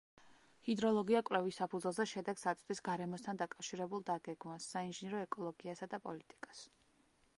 [0.67, 6.65] ჰიდროლოგია კვლევის საფუძველზე შედეგს აწვდის გარემოსთან დაკავშირებულ დაგეგმვას, საინჟინრო ეკოლოგიასა და პოლიტიკას.